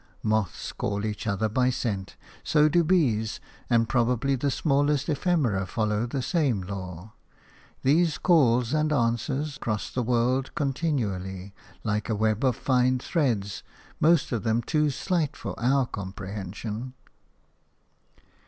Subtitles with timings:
[0.23, 6.07] Moths call each other by scent; so do bees; and probably the smallest ephemera follow
[6.07, 7.13] the same law.
[7.83, 11.53] These calls and answers cross the world continually,
[11.83, 13.61] like a web of fine threads,
[13.99, 16.95] most of them too slight for our comprehension.